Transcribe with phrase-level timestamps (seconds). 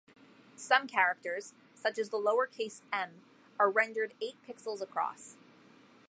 [0.55, 3.21] Some characters, such as the lowercase "m",
[3.59, 5.37] are rendered eight pixels across.